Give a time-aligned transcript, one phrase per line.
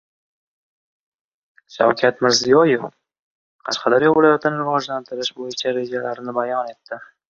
[1.75, 7.05] Shavkat Mirziyoyev Qashqadaryo viloyatini rivojlantirish bo‘yicha rejalarini bayon etdi